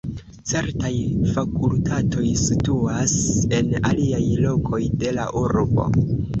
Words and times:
Certaj 0.51 0.93
fakultatoj 1.35 2.25
situas 2.45 3.15
en 3.61 3.71
aliaj 3.93 4.25
lokoj 4.49 4.83
de 5.05 5.17
la 5.23 5.31
urbo. 5.47 5.91